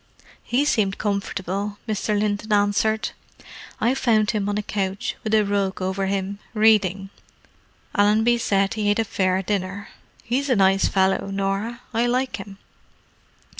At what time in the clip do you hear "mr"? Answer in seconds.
1.87-2.19